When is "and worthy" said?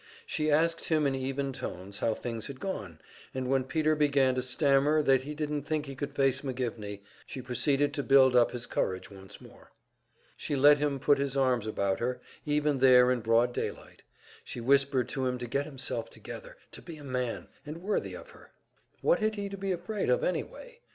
17.63-18.15